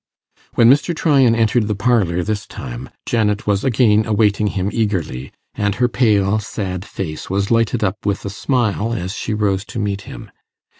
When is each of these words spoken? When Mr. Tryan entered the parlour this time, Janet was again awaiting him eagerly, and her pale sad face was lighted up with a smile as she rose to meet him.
When 0.55 0.67
Mr. 0.67 0.95
Tryan 0.95 1.35
entered 1.35 1.67
the 1.67 1.75
parlour 1.75 2.23
this 2.23 2.47
time, 2.47 2.89
Janet 3.05 3.45
was 3.45 3.63
again 3.63 4.03
awaiting 4.07 4.47
him 4.47 4.71
eagerly, 4.73 5.31
and 5.53 5.75
her 5.75 5.87
pale 5.87 6.39
sad 6.39 6.83
face 6.85 7.29
was 7.29 7.51
lighted 7.51 7.83
up 7.83 8.03
with 8.03 8.25
a 8.25 8.31
smile 8.31 8.93
as 8.93 9.13
she 9.13 9.35
rose 9.35 9.63
to 9.65 9.77
meet 9.77 10.01
him. 10.09 10.31